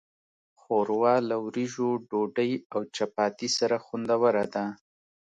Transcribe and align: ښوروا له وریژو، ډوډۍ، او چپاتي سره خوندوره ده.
ښوروا 0.61 1.15
له 1.29 1.35
وریژو، 1.45 1.89
ډوډۍ، 2.09 2.51
او 2.73 2.79
چپاتي 2.95 3.49
سره 3.57 3.75
خوندوره 3.85 4.45
ده. 4.53 4.65